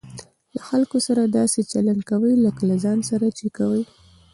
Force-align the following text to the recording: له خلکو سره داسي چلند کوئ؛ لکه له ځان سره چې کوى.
له 0.55 0.61
خلکو 0.69 0.97
سره 1.07 1.21
داسي 1.37 1.61
چلند 1.71 2.01
کوئ؛ 2.09 2.33
لکه 2.45 2.61
له 2.69 2.75
ځان 2.83 2.99
سره 3.09 3.27
چې 3.37 3.47
کوى. 3.57 3.83